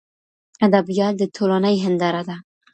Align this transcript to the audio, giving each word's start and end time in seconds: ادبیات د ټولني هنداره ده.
ادبیات 0.65 1.13
د 1.19 1.23
ټولني 1.35 1.75
هنداره 1.85 2.21
ده. 2.27 2.35